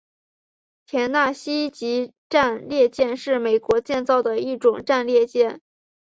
[0.87, 5.61] 田纳西级战列舰是美国建造的一种战列舰。